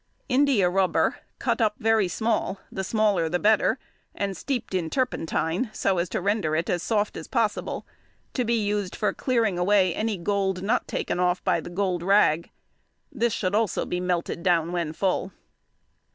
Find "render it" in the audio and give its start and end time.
6.19-6.71